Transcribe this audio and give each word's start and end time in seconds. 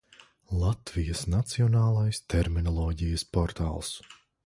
Latvijas 0.61 1.21
Nacionālais 1.35 2.23
terminoloģijas 2.37 3.29
portāls 3.39 3.97